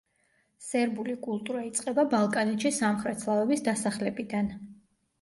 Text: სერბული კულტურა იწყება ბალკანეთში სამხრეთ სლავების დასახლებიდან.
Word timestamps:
სერბული 0.67 1.15
კულტურა 1.27 1.61
იწყება 1.69 2.07
ბალკანეთში 2.15 2.75
სამხრეთ 2.81 3.25
სლავების 3.27 3.67
დასახლებიდან. 3.73 4.55